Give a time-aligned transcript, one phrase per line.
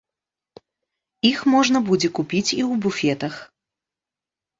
[1.31, 3.37] Іх можна будзе купіць і ў буфетах.